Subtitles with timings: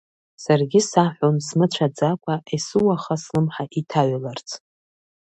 [0.43, 4.49] Саргьы саҳәон смыцәаӡакәа, есыуаха слымҳа иҭаҩларц!